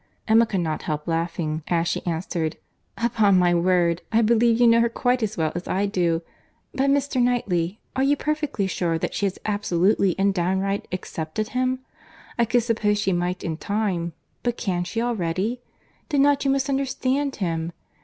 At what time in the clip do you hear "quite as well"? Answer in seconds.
4.89-5.51